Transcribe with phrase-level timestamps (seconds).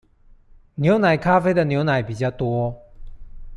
[0.77, 2.75] 牛奶咖啡的牛奶比較多